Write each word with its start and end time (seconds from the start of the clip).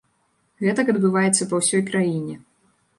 Гэтак 0.65 0.87
адбываецца 0.95 1.49
па 1.55 1.63
ўсёй 1.63 1.81
краіне. 1.95 2.45